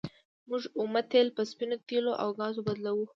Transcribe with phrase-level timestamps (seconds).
[0.49, 3.05] موږ اومه تیل په سپینو تیلو او ګازو بدلوو.